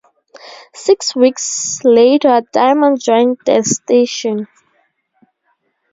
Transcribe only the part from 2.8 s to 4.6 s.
joined the station.